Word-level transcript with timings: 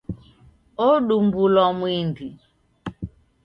Odumbulwa 0.87 1.65
mwindi. 1.77 2.27